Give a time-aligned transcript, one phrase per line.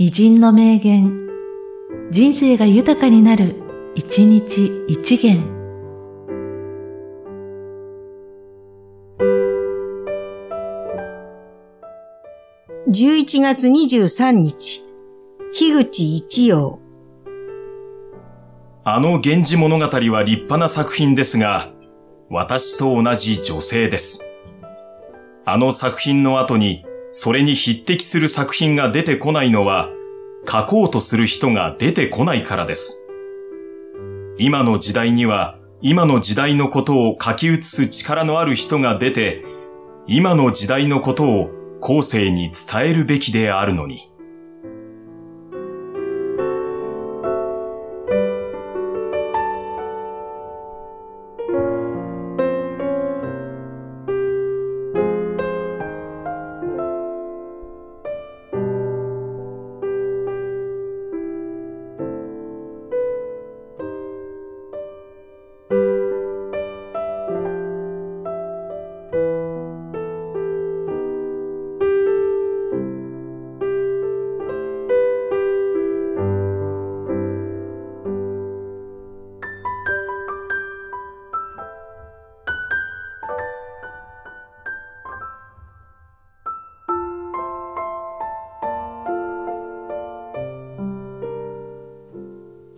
[0.00, 1.28] 偉人の名言、
[2.12, 3.56] 人生が豊かになる、
[3.96, 5.42] 一日一元。
[12.86, 14.84] 11月23日、
[15.52, 16.78] 樋口一葉。
[18.84, 21.72] あの源氏物語は立派な作品ですが、
[22.30, 24.24] 私と同じ女性です。
[25.44, 29.90] あの作品の後に、それに匹敵する作品が出てこないのは、
[30.46, 33.02] 書こうとする人が出てこないからです。
[34.38, 39.44] 今の時代には、今の時代のことを書き写す力のある人が出て、
[40.06, 44.10] 今の時代のことを後世に伝えるべきであるのに。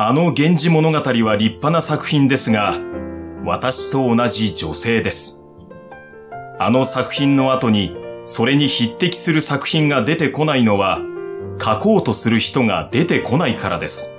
[0.00, 2.78] あの源氏物語は立派な作品ですが、
[3.44, 5.42] 私と同じ女性です。
[6.60, 11.00] あの作品の後に、それに匹敵する作品が出てこないのは、
[11.60, 14.14] 書こうとする人が出てこないからです。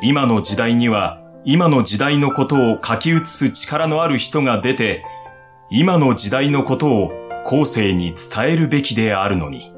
[0.00, 5.04] 今の時代には、今の時代のことを書き写す力のある人が出て、
[5.68, 7.12] 今の時代のことを
[7.44, 9.77] 後世に伝えるべきであるのに。